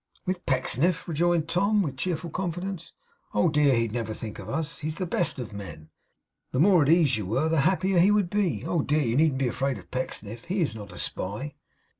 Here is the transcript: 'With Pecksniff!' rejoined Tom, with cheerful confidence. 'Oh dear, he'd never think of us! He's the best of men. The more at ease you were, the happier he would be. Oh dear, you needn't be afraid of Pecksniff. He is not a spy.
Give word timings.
'With 0.25 0.47
Pecksniff!' 0.47 1.07
rejoined 1.07 1.47
Tom, 1.47 1.83
with 1.83 1.95
cheerful 1.95 2.31
confidence. 2.31 2.91
'Oh 3.35 3.49
dear, 3.49 3.75
he'd 3.75 3.91
never 3.91 4.15
think 4.15 4.39
of 4.39 4.49
us! 4.49 4.79
He's 4.79 4.95
the 4.95 5.05
best 5.05 5.37
of 5.37 5.53
men. 5.53 5.91
The 6.53 6.59
more 6.59 6.81
at 6.81 6.89
ease 6.89 7.17
you 7.17 7.27
were, 7.27 7.47
the 7.47 7.61
happier 7.61 7.99
he 7.99 8.09
would 8.09 8.31
be. 8.31 8.65
Oh 8.65 8.81
dear, 8.81 9.01
you 9.03 9.15
needn't 9.15 9.37
be 9.37 9.47
afraid 9.47 9.77
of 9.77 9.91
Pecksniff. 9.91 10.45
He 10.45 10.59
is 10.59 10.73
not 10.73 10.91
a 10.91 10.97
spy. 10.97 11.53